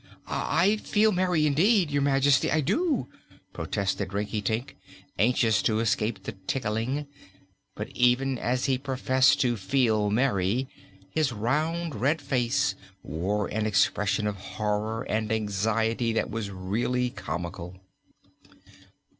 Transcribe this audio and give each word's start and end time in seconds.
"I 0.25 0.77
feel 0.77 1.11
merry 1.11 1.45
indeed, 1.45 1.91
Your 1.91 2.01
Majesty, 2.01 2.49
I 2.51 2.61
do!" 2.61 3.07
protested 3.53 4.13
Rinkitink, 4.15 4.75
anxious 5.19 5.61
to 5.61 5.79
escape 5.79 6.23
the 6.23 6.31
tickling. 6.47 7.05
But 7.75 7.89
even 7.89 8.39
as 8.39 8.65
he 8.65 8.79
professed 8.79 9.39
to 9.41 9.55
"feel 9.55 10.09
merry" 10.09 10.67
his 11.11 11.31
round, 11.31 11.93
red 11.93 12.19
face 12.19 12.73
wore 13.03 13.45
an 13.49 13.67
expression 13.67 14.25
of 14.25 14.37
horror 14.57 15.03
and 15.03 15.31
anxiety 15.31 16.13
that 16.13 16.31
was 16.31 16.49
really 16.49 17.11
comical. 17.11 17.77